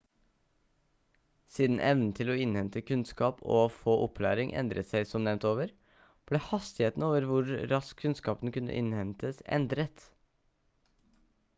siden 1.57 1.75
evnen 1.89 2.13
til 2.19 2.31
å 2.31 2.37
innhente 2.45 2.81
kunnskap 2.87 3.43
og 3.49 3.57
å 3.57 3.67
få 3.73 3.93
opplæring 4.05 4.53
endret 4.63 4.89
seg 4.93 5.05
som 5.11 5.27
nevnt 5.27 5.45
over 5.51 5.75
ble 6.31 6.41
hastigheten 6.47 7.07
over 7.09 7.29
hvor 7.33 7.53
raskt 7.75 8.01
kunnskapen 8.07 8.55
kunne 8.57 8.79
innhentes 8.81 9.45
endret 9.61 10.09